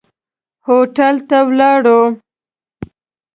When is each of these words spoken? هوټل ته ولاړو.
هوټل 0.65 1.15
ته 1.29 1.37
ولاړو. 1.47 1.99